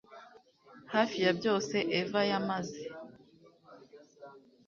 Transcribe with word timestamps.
Hafi 0.93 1.17
ya 1.25 1.31
byose 1.39 1.75
Eva 1.99 2.21
yamaze 2.31 2.81